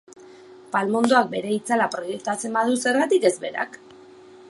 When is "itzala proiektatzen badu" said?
1.57-2.81